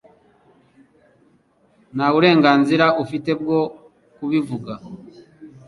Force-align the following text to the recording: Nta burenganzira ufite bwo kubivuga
Nta 1.95 2.07
burenganzira 2.13 2.85
ufite 3.03 3.31
bwo 3.41 3.59
kubivuga 4.15 4.73